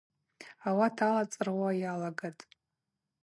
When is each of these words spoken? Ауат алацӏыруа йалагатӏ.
Ауат 0.67 0.97
алацӏыруа 1.07 1.69
йалагатӏ. 1.81 2.43